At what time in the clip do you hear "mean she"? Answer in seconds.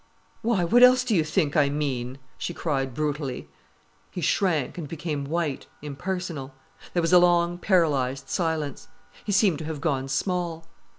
1.69-2.55